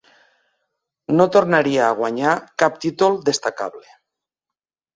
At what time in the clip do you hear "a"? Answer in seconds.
1.89-1.91